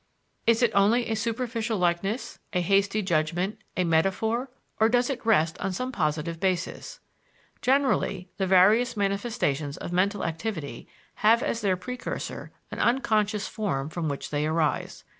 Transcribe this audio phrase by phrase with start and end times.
[0.47, 5.59] Is it only a superficial likeness, a hasty judgment, a metaphor, or does it rest
[5.59, 6.99] on some positive basis?
[7.61, 10.87] Generally, the various manifestations of mental activity
[11.17, 15.03] have as their precursor an unconscious form from which they arise.